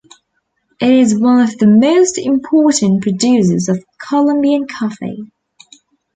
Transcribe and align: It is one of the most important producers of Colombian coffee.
It 0.79 0.89
is 0.89 1.15
one 1.19 1.41
of 1.43 1.59
the 1.59 1.67
most 1.67 2.17
important 2.17 3.03
producers 3.03 3.69
of 3.69 3.85
Colombian 3.99 4.65
coffee. 4.65 5.31